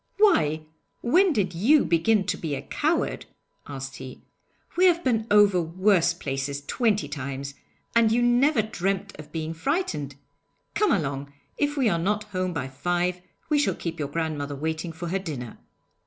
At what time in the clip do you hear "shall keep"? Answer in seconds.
13.59-13.99